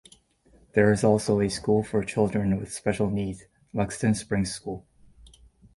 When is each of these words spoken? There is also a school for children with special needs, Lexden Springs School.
There 0.73 0.91
is 0.91 1.03
also 1.03 1.39
a 1.41 1.49
school 1.51 1.83
for 1.83 2.03
children 2.03 2.57
with 2.59 2.73
special 2.73 3.11
needs, 3.11 3.43
Lexden 3.71 4.15
Springs 4.15 4.51
School. 4.51 4.83